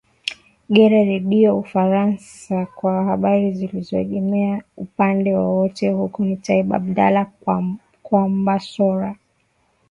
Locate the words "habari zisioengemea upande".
3.03-5.35